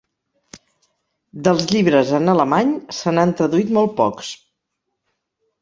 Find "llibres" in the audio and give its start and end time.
1.73-2.13